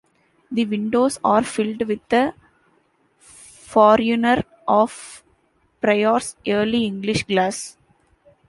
[0.51, 2.33] The windows are filled with a
[3.19, 5.23] forerunner of
[5.79, 7.77] Prior's Early English glass.